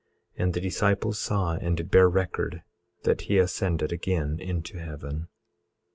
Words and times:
And 0.35 0.55
the 0.55 0.59
disciples 0.59 1.19
saw 1.19 1.57
and 1.57 1.77
did 1.77 1.91
bear 1.91 2.09
record 2.09 2.63
that 3.03 3.21
he 3.29 3.37
ascended 3.37 3.91
again 3.91 4.39
into 4.39 4.79
heaven. 4.79 5.27